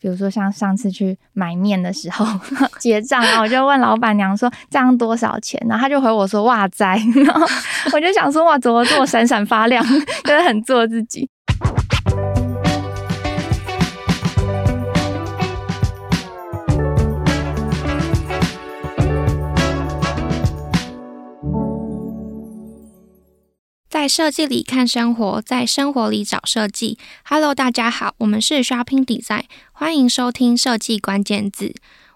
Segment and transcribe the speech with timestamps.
[0.00, 2.26] 比如说像上次去买面的时候
[2.80, 7.46] 结账，然后我就问老板娘说这样多少钱，然后他就回我说哇塞，然后
[7.92, 9.84] 我就想说哇怎么这么闪闪发亮，
[10.24, 11.28] 就是很做自己。
[24.00, 26.96] 在设计里看生活，在生活里找设计。
[27.22, 29.42] Hello，大家好，我们是 Shopping Design，
[29.72, 31.74] 欢迎收听设计关键字。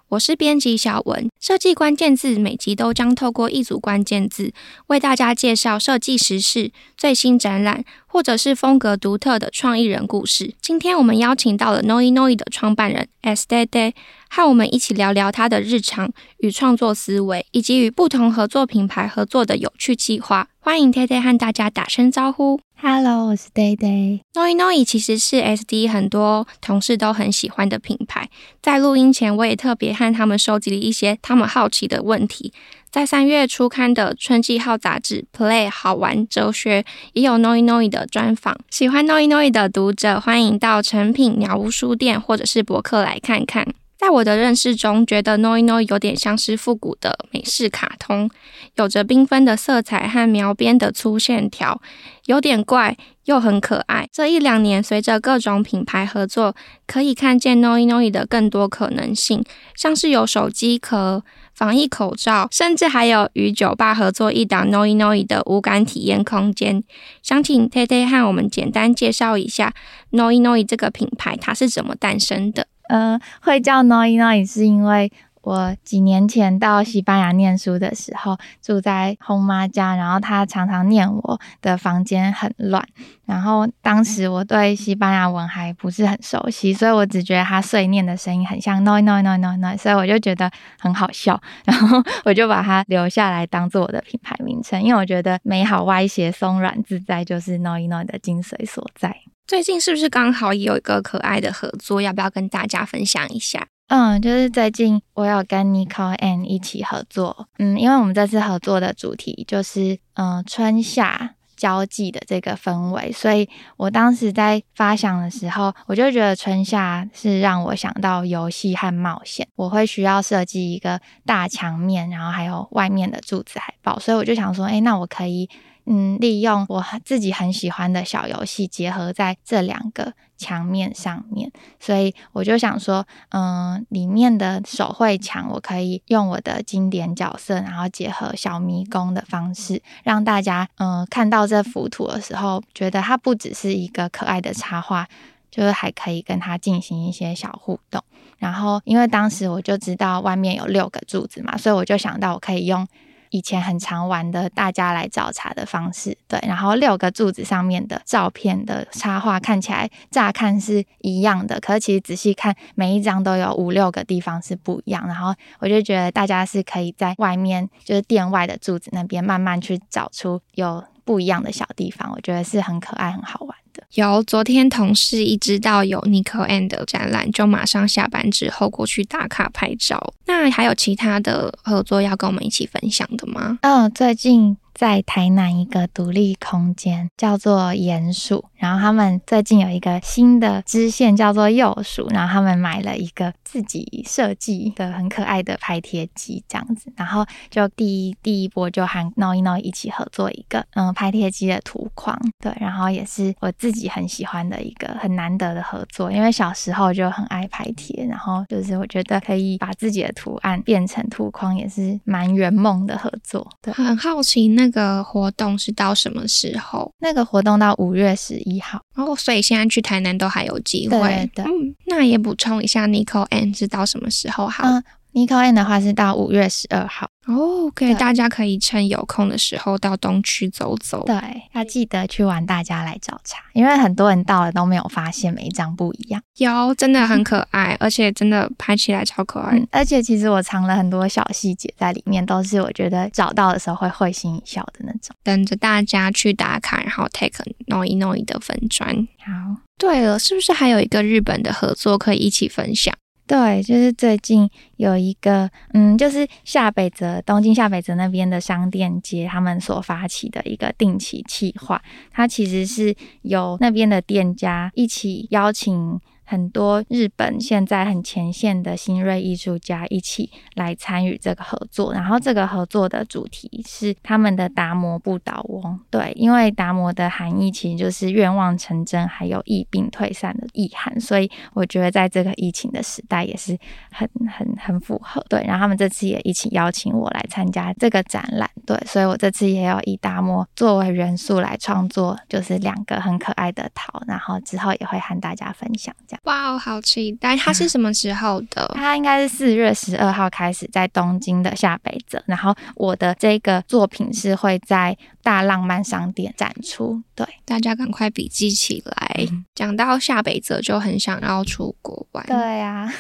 [0.09, 1.29] 我是编辑小文。
[1.39, 4.55] 设计关键字每集都将透过一组关键字，
[4.87, 10.55] 为大家介绍设计时事、最新展览，或者是风格独特的创意人故事。
[10.63, 13.93] 今天我们邀请到了 Noinoi 的创办人 S Day Day，
[14.31, 20.47] 和我们一起聊聊他的日常与创作思维，以及与不同合作品牌合作的有趣计划。
[20.61, 22.61] 欢迎 Estee 和大家打声招呼。
[22.81, 24.21] Hello，我是 Day Day。
[24.35, 28.31] Noinoi 其实是 SD 很多同事都很喜欢的品牌。
[28.63, 32.53] 在录音前，我也特别和他们收集了一些他们好奇的问题。
[32.95, 36.81] 在三月初刊的春季号杂志《Play 好玩哲学》
[37.13, 38.57] 也有 Noinoi 的专访。
[38.71, 43.67] 喜欢 Noinoi 的读者，欢迎到成品、鸟屋书店或者是博客来看看。
[44.05, 48.29] 在我的认识中，觉得 Noinoi 有点像是复古的美式卡通，
[48.75, 51.81] 有着缤纷的色彩和描边的粗线条，
[52.27, 54.07] 有点怪又很可爱。
[54.13, 56.55] 这一两年，随着各种品牌合作，
[56.87, 59.43] 可以看见 Noinoi 的更多可能性，
[59.75, 61.25] 像是有手机壳、
[61.55, 66.85] 防疫口罩，甚至还有与酒吧合作一档 Noinoi 的无感体验空间。
[67.23, 69.73] 想请 T T 和我们简单介绍一下
[70.13, 72.67] Noinoi 这个品牌，它是怎么诞生的？
[72.89, 75.11] 嗯、会叫 Noinoi 是因为
[75.43, 82.83] 我几年前到西班牙念书的时候，住在后妈家，然后她常常念我的房间很乱，
[83.27, 99.15] 然后当时我对西班牙文还不是很熟悉，所以我只觉得她碎念的声音很像 Noinoi，Noinoi，Noinoi，所以我就觉得很好笑，然后我就把它留下来当做我的品牌名称，因为我觉得美好、歪斜、松软、自在就是 Noinoi 的精髓所在。
[99.47, 102.01] 最近是不是刚好也有一个可爱的合作？
[102.01, 103.67] 要不要跟大家分享一下？
[103.89, 107.47] 嗯，就是最近我有跟 Nicole and 一起合作。
[107.59, 113.47] 嗯，因为我们这次合作的主题就是嗯春夏交际的这个氛围，所以
[113.77, 119.47] 我当时在发想的时候，我就觉得春夏是让我想到游戏和冒险。
[119.57, 125.51] 我会需要设计一个大墙面，然后还有外面的柱子海报，所以我就想说，诶，那我可以。
[125.87, 145.07] 嗯，利用我自己很喜欢的小游戏结合在这两个墙面上面，所以我就想说，嗯，里面的手绘墙我可以用我的经典角色，然后结合小迷宫的方式，让大家嗯看到这幅图的时候，觉得它不只是一个可爱的插画，
[145.51, 148.03] 就是还可以跟它进行一些小互动。
[148.39, 152.89] 然后，因为当时我就知道外面有六个柱子嘛，所以我就想到我可以用。
[153.35, 173.83] 以前很常玩的大家来找茬的方式，对，然后六个柱子上面的照片的插画看起来乍看是一样的，可是其实仔细看每一张都有五六个地方是不一样，然后我就觉得大家是可以在外面就是店外的柱子那边慢慢去找出有不一样的小地方，我觉得是很可爱很好玩的。
[173.95, 180.15] 有昨天同事一知道有 Nico and 的展览，就马上下班之后过去打卡拍照。
[180.27, 183.59] 那还有其他的合作要跟我们一起分享的吗？
[183.63, 184.57] 嗯，最近。
[184.75, 214.65] 在台南一个独立空间叫做鼹鼠，然后他们最近有一个新的支线叫做幼鼠，然后他们买了一个自己设计的很可爱的拍贴机，这样子，然后就第一第一波就和 Noinoi 一起合作一个嗯拍贴机的图框，对，然后也是我自己很喜欢的一个很难得的合作，因为小时候就很爱拍贴，然后就是我觉得可以把自己的图案变成图框，也是蛮圆梦的合作，对，很好奇那。
[214.65, 216.91] 那个活动是到什么时候？
[216.99, 220.99] 那个活动到五月十一号，哦，所以现在去台南都还有机会。
[220.99, 224.65] 对，对，对，嗯，那也补充一下，Nico and 是到什么时候好？
[224.67, 224.83] 嗯
[225.15, 231.05] Nico and 的话是到五月十二号哦，OK，大家可以趁有空的时候到东区走走。
[231.07, 231.15] 对，
[231.53, 236.21] 要记得去玩，大家来找茬，因为很多人到了都没有发现每一张不一样。
[236.39, 239.57] 有，真的很可爱，而且真的拍起来超可爱。
[239.57, 245.15] 嗯，而且其实我藏了很多小细节在里面，都是我觉得找到的时候会会心一笑的那种。
[245.23, 248.95] 等着大家去打卡，然后 take Noinoi 的粉专。
[249.21, 249.33] 好，
[249.79, 252.93] 对了，是不是还有一个日本的合作可以一起分享？
[253.27, 261.81] 对，就是最近有一个，嗯，就是下北泽东京下北泽那边的商店街，他们所发起的一个定期企划，
[262.11, 266.01] 它其实是由那边的店家一起邀请。
[266.25, 271.93] 很多日本现在很前线的新锐艺术家一起来参与这个合作。
[271.93, 275.79] 然后这个合作的主题是他们的达摩不倒翁。
[275.91, 283.57] 对，因为达摩的含义其实就是愿望成真，还有疫病退散的意涵，所以我觉得在这个疫情的时代也是
[283.91, 285.25] 很 很很符合。
[285.29, 288.51] 对，然后他们这次也一起邀请我来参加这个展览。
[288.67, 296.45] 对，所以我这次也要以达摩作为元素来创作，就是两个很可爱的桃，然后之后也会和大家分享这样。
[296.45, 297.37] 哇哦，好期待！
[297.37, 298.65] 它是什么时候的？
[298.75, 307.03] 嗯、 它应该是四月十二号开始在东京的下北泽，然后我的这个作品是会在大浪漫商店展出。
[307.15, 309.27] 对，大家赶快笔记起来。
[309.55, 312.25] 讲、嗯、到下北泽，就很想要出国玩。
[312.27, 312.95] 对呀、啊。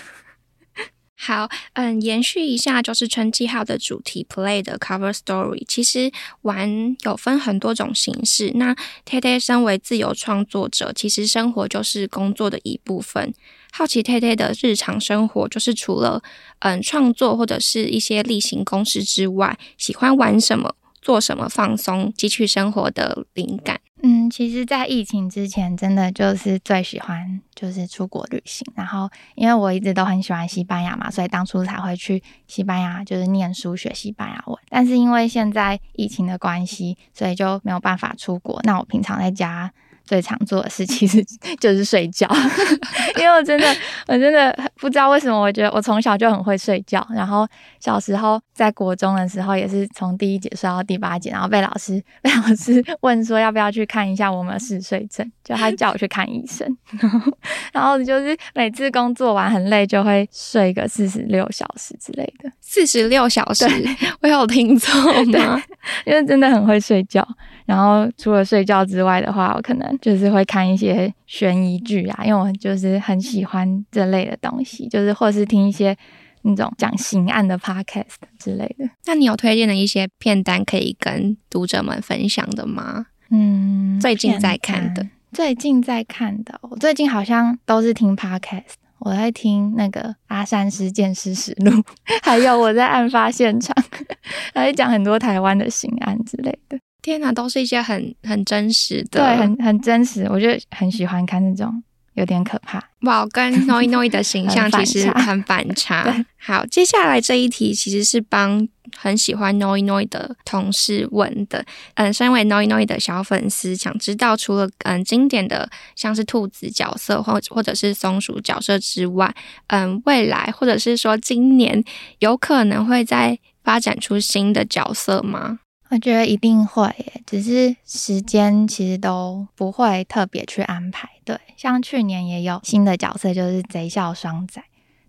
[1.26, 5.64] 好，嗯，延续一下，就是春季号的主题 Play 的 Cover Story。
[5.66, 6.12] 其实
[6.42, 8.52] 玩有分很多种形式。
[8.56, 8.76] 那
[9.06, 13.32] Tay 身为自由创作者，其实生活就是工作的一部分。
[13.72, 16.22] 好奇 Tay 的日常生活，就是除了
[16.58, 20.74] 嗯创作或者是一些例行公事之外，喜欢玩什么？
[21.00, 23.80] 做什么放松、汲取生活的灵感？
[24.06, 28.62] 嗯，其实，在疫情之前，真的就是最喜欢就是出国旅行。
[28.76, 34.58] 然后，因为我一直都很喜欢西班牙嘛，所以当初才会去西班牙，就是念书学西班牙文。
[34.68, 38.60] 但是因为现在疫情的关系，所以就没有办法出国。
[38.64, 39.72] 那我平常在家。
[40.06, 41.24] 最常做的事其实
[41.58, 42.28] 就是睡觉，
[43.18, 43.74] 因为我真的，
[44.06, 47.02] 我真的不知道为什么，我觉得我从小就很会睡觉。
[47.14, 47.48] 然后
[47.80, 56.64] 小时候在国中的时候，也是从第一节睡到第八节，然后被老师被老师 问说要不要去看一下我们的嗜睡症，就他叫我去看医生。
[57.02, 57.32] 然后，
[57.72, 62.50] 然后就是每次工作完很累，就会睡个四十六小时之类的。
[62.60, 63.66] 四十六小时，
[64.22, 65.60] 我有听错吗？
[66.06, 67.26] 因为真的很会睡觉。
[67.66, 75.96] 然后除了睡觉之外的话，我可能就是会看一些悬疑剧啊，因为我就是很喜欢这类的东西，就是或者是听一些
[76.44, 78.88] 那种讲刑案的 podcast 之类的。
[79.06, 83.06] 那你有推荐的一些片单可以跟读者们分享的吗？
[83.30, 91.70] 嗯，最近在看的，最近在看的，我最近好像都是听 podcast，我在听那个《阿善师见识实录》，
[92.22, 93.74] 还有我在案发现场，
[94.54, 96.78] 还会讲很多台湾的刑案之类的。
[97.02, 100.24] 天哪，都是一些很很真实的，对，很很真实。
[100.30, 101.82] 我就很喜欢看那种
[102.14, 102.82] 有点可怕。
[103.02, 106.02] 哇，跟 Noi Noi 的形象 其实很反差。
[106.04, 108.66] 反差好，接下来这一题其实是帮
[108.96, 111.64] 很喜欢 Noi Noi 的同事问的。
[111.94, 119.34] 嗯，身为 Noi Noi 的小粉丝，想知道除了嗯经典的像是兔子角色或或者是松鼠角色之外，
[119.68, 121.82] 嗯，未来或者是说今年
[122.18, 125.60] 有可能会再发展出新的角色吗？
[125.94, 126.92] 我觉得一定会，
[127.24, 131.08] 只是时间其实都不会特别去安排。
[131.24, 134.60] 对，像去年也有新的角色，就是贼笑双仔。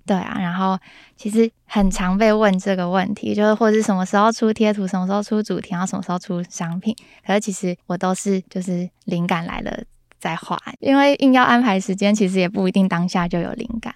[0.06, 0.78] 对啊，然后
[1.18, 6.96] 其实很常被问这个问题，就是或者是什么时候出贴图，什么时候出主题，然后什么时候出商品。
[7.26, 9.84] 可是其实我都是就是灵感来了
[10.20, 13.96] 再画，因为硬要安排时间，其实也不一定当下就有灵感。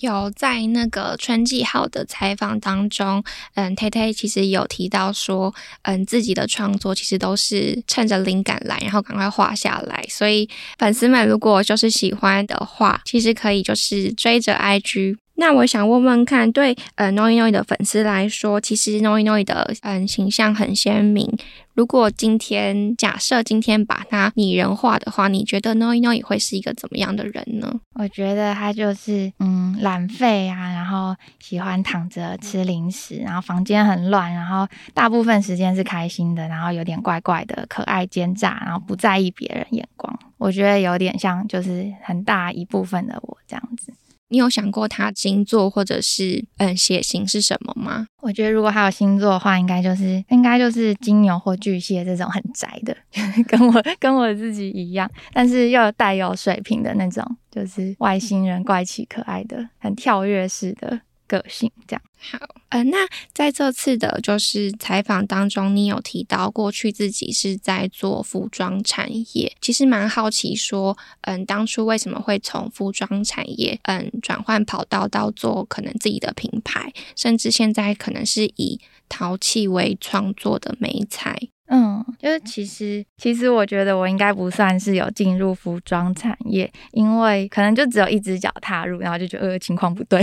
[0.00, 3.22] 有在那个春季号的采访当中，
[3.54, 10.04] 嗯，Tay 其实有提到说，嗯，自己的创作其实都是趁着灵感来，然后赶快画下来。
[10.08, 10.48] 所以
[10.78, 15.16] 粉丝们如果就是喜欢的话，其实可以就是追着 IG。
[15.36, 21.30] 那我想问问看，对呃 Noi Noi 的粉丝来说，其实 Noi Noi 的嗯形象很鲜明。
[21.74, 27.80] 如果今天假设今天把它拟人化的话，你觉得 Noi Noi 会是一个怎么样的人呢？
[27.94, 40.16] 我觉得他就是嗯懒废啊，然后喜欢躺着吃零食，然后房间很乱，然后大部分时间是开心的，然后有点怪怪的，可爱奸诈，然后不在意别人眼光。
[40.38, 43.92] 我觉得有点像就是很大一部分的我这样子。
[44.34, 48.08] 你有想过他星座或者是嗯血型是什么吗？
[48.20, 52.96] 我觉得如果还有星座的话，应该就是应该就是金牛或巨蟹这种很宅的，
[53.46, 61.00] 跟我跟我自己一样，但是又带有水平的那种，就是外星人怪奇可爱的，很跳跃式的。
[61.26, 62.38] 个性这样好，
[62.74, 81.38] 呃，那在这次的就是采访当中，你有提到过去自己是在做服装产业，其实蛮好奇说，嗯，当初为什么会从服装产业，嗯，转换跑道到做可能自己的品牌，甚至现在可能是以陶器为创作的美材。
[81.68, 90.20] 嗯，就是其实其实我觉得我应该不算是有进入服装产业，因为可能就只有一只脚踏入，然后就觉得呃情况不对，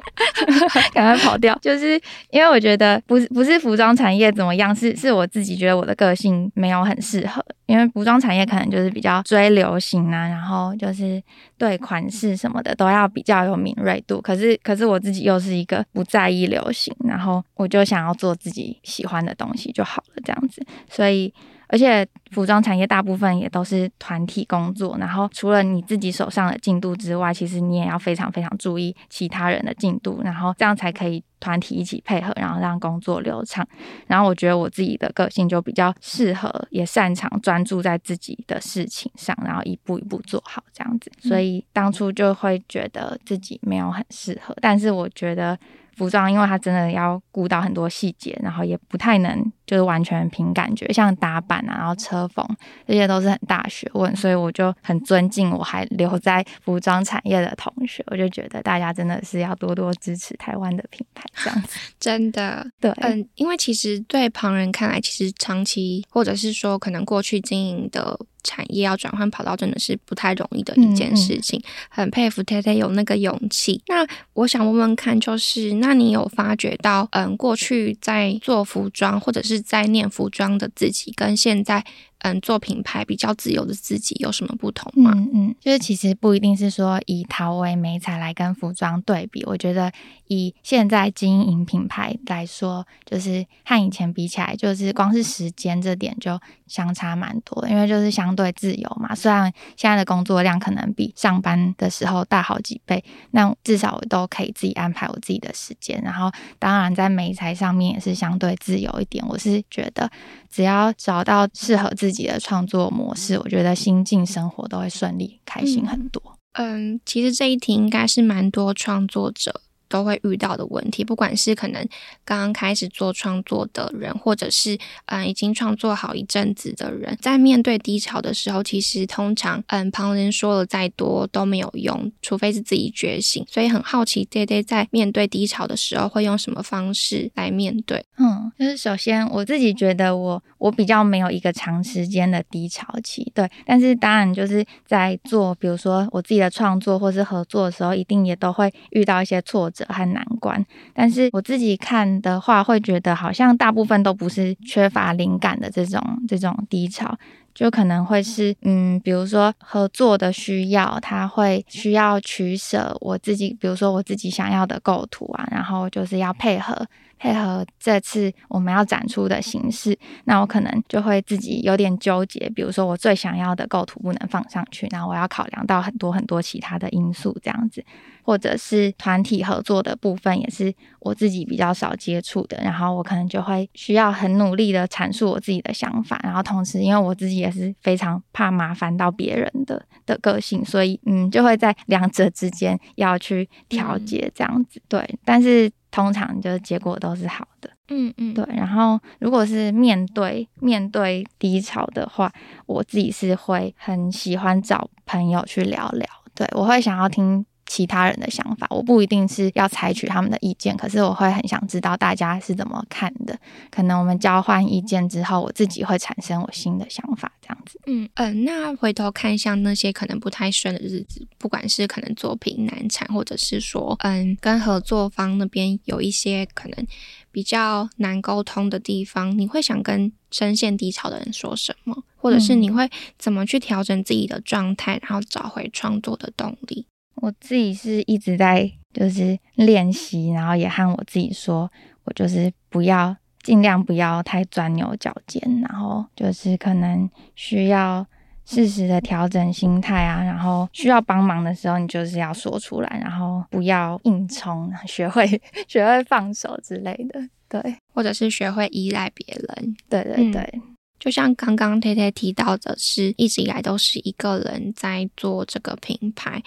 [0.92, 1.58] 赶快跑掉。
[1.62, 1.98] 就是
[2.30, 7.44] 因为我觉得不是不是服装产业怎么样，是是我自己觉得我的个性没有很适合。
[7.66, 11.22] 因为服装产业可能就是比较追流行啊，然后就是
[11.56, 14.20] 对款式什么的都要比较有敏锐度。
[14.20, 20.64] 可是，可是我自己又是一个不在意流行，然后我就想要做自己喜欢的东西就好了，这样子。
[20.90, 21.32] 所以。
[21.74, 33.66] 而且服装产业大部分也都是团体工作，然后除了你自己手上的进度之外，其实你也要非常非常注意其他人的进度，然后这样才可以团体一起配合，然后让工作流畅。
[34.06, 41.10] 然后我觉得我自己的个性就比较适合，也擅长专注在自己的事情上，然后一步一步做好这样子。
[41.18, 45.58] 所以当初就会觉得自己没有很适合，但是我觉得。
[45.96, 52.46] 服装，因为它真的要顾到很多细节，然后也不太能就是完全凭感觉，像打版啊，然后车缝
[52.86, 68.18] 这些都是很大学问，所以我就很尊敬我还留在服装产业的同学，我就觉得大家真的是要多多支持台湾的品牌，这样子 真的对，嗯，因为其实对旁人看来，其实长期或者是说可能过去经营的。
[68.44, 73.82] 产业要转换跑道真的是不太容易的一件事情，嗯嗯、很佩服 Tay 有那个勇气。
[73.88, 81.84] 那我想问问看，就是那你有发觉到，嗯，过去在做服装或者是在念服装的自己，跟现在？
[82.24, 85.12] 嗯，做品牌比较自由的自己有什么不同吗？
[85.14, 89.44] 嗯嗯，就是其实不一定是说以陶为美材来跟服装对比。
[89.44, 89.92] 我觉得
[90.28, 97.68] 以现在经营品牌来说，就是和以前比起来，就是光是时间这点就相差蛮多的。
[97.68, 106.00] 因为就是相对自由嘛，虽然现在的工作量可能比上班的时候大好几倍，那至少我都可以自己安排我自己的时间。
[106.02, 109.22] 然后当然在美材上面也是相对自由一点。
[109.28, 110.10] 我是觉得
[110.50, 112.13] 只要找到适合自己。
[112.14, 116.22] 自己的创作模式，我觉得心境生活都会顺利、开心很多。
[116.52, 119.60] 嗯，其实这一题应该是蛮多创作者
[119.94, 121.80] 都会遇到的问题，不管是可能
[122.24, 133.46] 刚刚开始做创作的人，或者是嗯已经创作好一阵子的人，在面对低潮的时候，其实通常嗯旁人说了再多都没有用，除非是自己觉醒。
[133.48, 138.04] 所以很好奇，Tay 在面对低潮的时候会用什么方式来面对？
[138.18, 149.83] 嗯，就是首先我自己觉得我我比较没有一个长时间的低潮期，对，但是当然就是在做比如说我自己的创作或是合作的时候，一定也都会遇到一些挫折。
[149.88, 157.16] 很难关，但是我自己看的话，会觉得好像大部分都不是缺乏灵感的这种这种低潮，
[157.54, 166.86] 就可能会是嗯，比如说合作的需要，他会需要取舍我自己，比如说我自己想要的构图啊，然后就是要配合。
[167.24, 172.52] 配合这次我们要展出的形式，那我可能就会自己有点纠结。
[172.54, 177.82] 比如说，我最想要的构图不能放上去，那我要考量到很多很多其他的因素，这样子，
[178.22, 182.58] 或者是团体合作的部分，也是我自己比较少接触的。
[182.62, 194.78] 然后我可能就会需要很努力的阐述我自己的想法，然后同时，因为我自己也是非常怕麻烦到别人的的个性，所以嗯，就会在两者之间要去调节这样子。
[194.90, 195.72] 对，但是。
[195.94, 198.44] 通常就是结果都是好的，嗯嗯，对。
[198.48, 202.32] 然后如果是面对面对低潮的话，
[202.66, 207.46] 我自己是会很喜欢找朋友去聊聊，对，我会想要听。
[207.66, 213.38] 其他人的想法，我不一定是要采取他们的意见，可是我会很想知道大家是怎么看的。
[213.70, 217.80] 可能我们交换意见之后，我自己会产生我新的想法，这样子。
[217.86, 226.86] 嗯嗯、呃，那回头看像那些可能不太顺的日子，不管是可能作品难产，或者是说，嗯，跟合作方那边有一些可能
[227.32, 232.04] 比较难沟通的地方，你会想跟深陷低潮的人说什么？
[232.16, 236.86] 或者是你会怎么去调整自己的状态，然后找回创作的动力？
[237.16, 241.70] 我自己是一直在就是练习，然后也和我自己说，
[242.04, 248.06] 我就是不要尽量不要太钻牛角尖，然后就是可能需要
[248.44, 255.26] 适时的调整心态啊，然后需要帮忙的时候，你就是要说出来，然后不要硬冲， 学会
[255.66, 260.62] 学会放手之类的，对，或者是学会依赖别人，对对对，嗯，
[260.98, 266.42] 就像刚刚 Tay 提到的是，一直以来都是一个人在做这个品牌。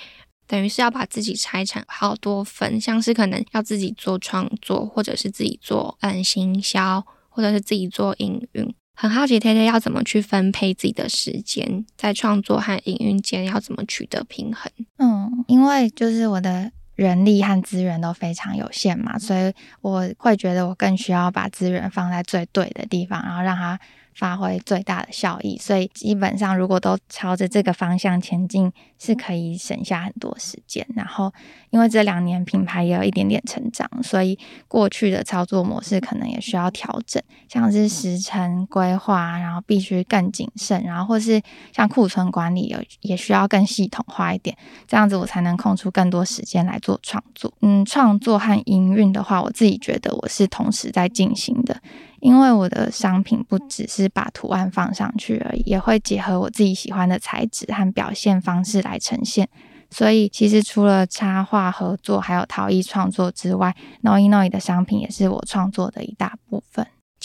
[0.48, 8.74] 等于是要把自己拆成好多份，像是可能要自己做创作，或者是自己做嗯行销，或者是自己做营运。
[8.96, 14.72] 很好奇 Tay 要怎么去分配自己的时间，在创作和营运间要怎么取得平衡？
[14.98, 23.78] 嗯，因为就是我的人力和资源都非常有限嘛，所以我会觉得我更需要把资源放在最对的地方，然后让它。
[24.18, 25.58] 发挥最大的效益。
[25.58, 30.86] 所以基本上，如果都朝着这个方向前进，是可以省下很多时间。
[30.96, 31.32] 然后，
[31.70, 41.40] 因为这两年品牌也有一点点成长，所以过去的操作模式可能也需要调整，像是时程规划，然后必须更谨慎，然后或是
[41.72, 44.58] 像库存管理有也需要更系统化一点，
[44.88, 47.54] 这样子我才能空出更多时间来做创作。
[47.62, 51.80] 嗯，创作和营运的话，我自己觉得我是同时在进行的，
[52.20, 59.48] 因为我的商品不只是把图案放上去而已，也会结合我自己喜欢的材质和表现方式来呈现。
[59.90, 66.47] 所以，其实除了插画合作，还有陶艺创作之外，Noinoy 的商品也是我创作的一大部。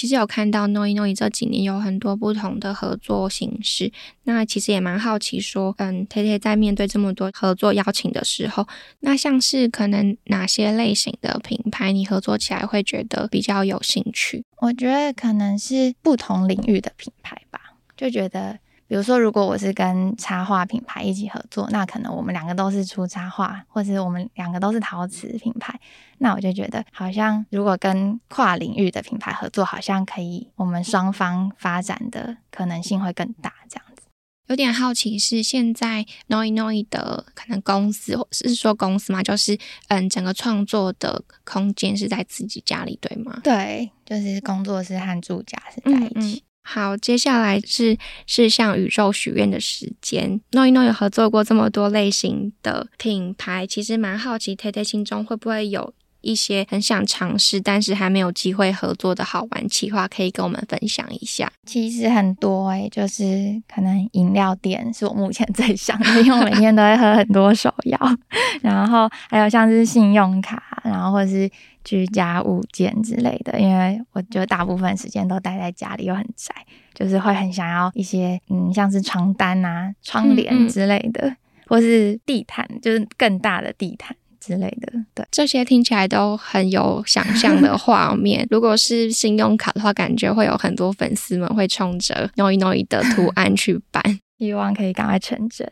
[0.02, 3.92] 其实有看到 Noi Noi 这几年有很多不同的合作形式，
[4.24, 8.66] 那其实也蛮好奇说，嗯，Tate 在面对这么多合作邀请的时候，
[8.98, 14.42] 那像是可能哪些类型的品牌你合作起来会觉得比较有兴趣？
[14.56, 17.60] 我觉得可能是不同领域的品牌吧，
[17.96, 18.58] 就觉得。
[18.92, 25.80] 比如说，如果我是跟插画品牌一起合作，那可能我们两个都是出插画，或是我们两个都是陶瓷品牌，
[26.18, 33.50] 那我就觉得好像如果跟跨领域的品牌合作，好像可以我们双方发展的可能性会更大。
[33.66, 34.02] 这样子，
[34.48, 39.58] 有点好奇是现在 Noi Noi 的可能公司，或是说公司嘛，就是
[39.88, 43.40] 嗯，整个创作的空间是在自己家里，对吗？
[43.42, 46.14] 对，就是工作室和住家是在一起。
[46.16, 50.40] 嗯嗯好，接下来是是向宇宙许愿的时间。
[50.52, 61.50] 诺一诺有合作过这么多类型的品牌，其实蛮好奇 t e t 心中会不会有一些很想尝试，但是还没有机会合作的好玩企划，可以跟我们分享一下？
[61.66, 67.98] 其实很多诶、欸，就是可能饮料店是我目前最想的，因为我每天都会喝很多手摇，
[68.62, 71.50] 然后还有像是信用卡，然后或是。
[71.84, 76.54] 居家物件之类的，因为我觉得大部分时间都待在家里，又很宅，
[76.94, 81.36] 就是会很想要一些嗯，像是床单啊、窗帘之类的，嗯嗯，
[81.66, 84.92] 或是地毯，就是更大的地毯之类的。
[85.12, 88.46] 对，这些听起来都很有想象的画面。
[88.48, 94.00] 如果是信用卡的话，感觉会有很多粉丝们会冲着 Noinoy 的图案去办，
[94.38, 95.68] 希望可以赶快成真。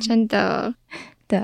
[0.00, 0.74] 真的，
[1.28, 1.40] 对。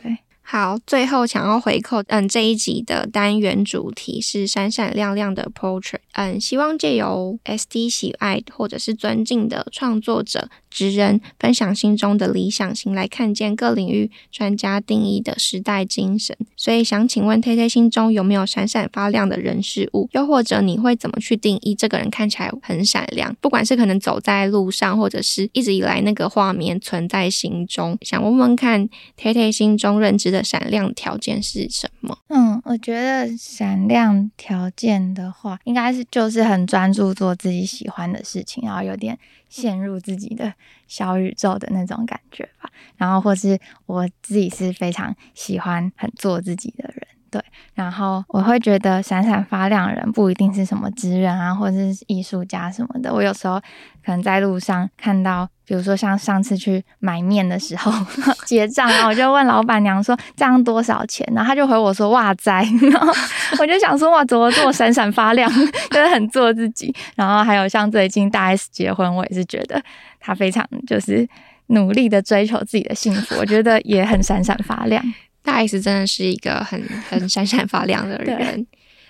[0.51, 10.49] 好，最后想要回扣，嗯，这一集的单元主题是闪闪亮亮的 portrait，嗯，希望借由 SD 喜爱或者是尊敬的创作者。
[10.71, 16.37] 职人分享心中的理想型，来看见各领域专家定义的时代精神。
[16.57, 20.09] 所以想请问 Tay Tay 心中有没有闪闪发亮的人事物？
[20.13, 23.35] 又或者你会怎么去定义这个人看起来很闪亮？
[23.41, 28.87] 不管是可能走在路上，或者是一直以来那个画面存在心中，想问问看
[29.19, 32.19] Tay Tay 心中认知的闪亮条件是什么？
[32.29, 39.19] 嗯，我觉得闪亮条件的话，应该是就是很专注做自己喜欢的事情，然后有点。
[39.49, 40.53] 陷入自己的
[40.89, 46.93] 小宇宙的那种感觉吧，然后或是我自己是非常喜欢很做自己的，
[47.31, 47.43] 对，
[47.75, 53.61] 然后我会觉得闪闪发亮的人不一定是什么职人啊，或者是艺术家什么的，我有时候
[54.05, 55.49] 可能在路上看到。
[55.69, 57.93] 比如说像上次去买面的时候
[58.47, 61.31] 结账，然后我就问老板娘说，这样多少钱？
[61.35, 63.13] 然后他就回我说哇塞，然后
[63.59, 65.47] 我就想说哇，怎么这么闪闪发亮，
[65.91, 66.91] 就是很做自己。
[67.17, 69.79] 然后还有像最近大 S 结婚，我也是觉得
[70.19, 71.29] 他非常就是
[71.67, 75.05] 努力的追求自己的幸福，我觉得也很闪闪发亮。
[75.43, 78.67] 大 S 真的是一个很 很闪闪发亮的人。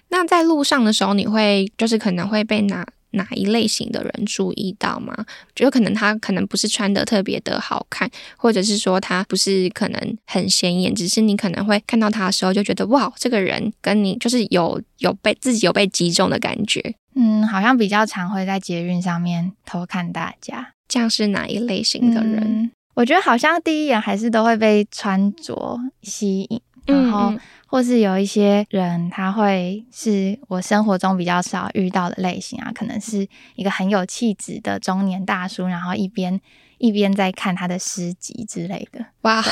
[0.08, 2.86] 那在路上的时候，你会就是可能会被哪。
[3.12, 5.24] 哪一类型的人注意到吗？
[5.54, 16.94] 就可能他可能不是穿的特别的好看，或者是说他不是可能很显眼，只是你可能会看到他的时候就觉得哇，这个人跟你就是有有被自己有被击中的感觉。
[17.14, 22.36] 嗯，好像比较常会在捷运上面偷看大家，这样是哪一类型的人？
[22.44, 27.30] 嗯，我觉得好像第一眼还是都会被穿着吸引，然后。
[27.30, 36.40] 嗯或是有一些人，他会是我生活中比较少遇到的类型啊，可能是一个很有气质的中年大叔，然后一边
[36.78, 39.04] 一边在看他的诗集之类的。
[39.20, 39.44] 哇，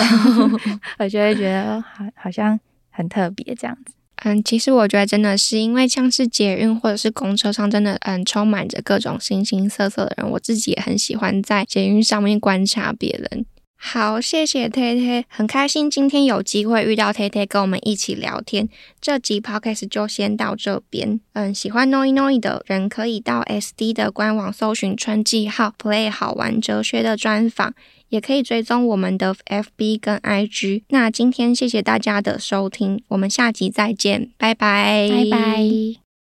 [0.98, 3.92] 我就会觉得好，好像很特别这样子。
[4.26, 13.46] 嗯，其实我觉得真的是因为像是捷运或者是公车上，真的嗯充满着各种形形色色的人，我自己也很喜欢在捷运上面观察别人。
[13.76, 18.68] 好，谢谢 tata 很开心今天有机会遇到 tata 跟我们一起聊天。
[19.00, 21.20] 这集 Podcast 就先到这边。
[21.34, 27.74] 嗯，喜欢 Noinoy 的人可以到 SD 的官网搜寻春季号 Play 好玩哲学的专访，
[28.08, 30.82] 也可以追踪我们的 FB 跟 IG。
[30.88, 36.05] 那今天谢谢大家的收听，我们下集再见，拜拜，拜拜。